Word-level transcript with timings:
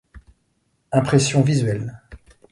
Impressions 0.91 1.43
visuelles. 1.43 1.93